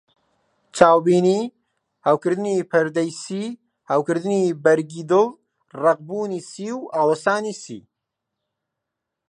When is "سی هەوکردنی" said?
3.21-4.43